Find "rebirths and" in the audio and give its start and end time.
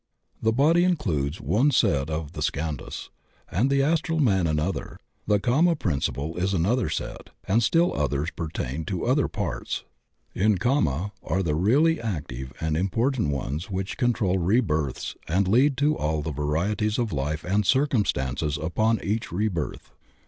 14.39-15.47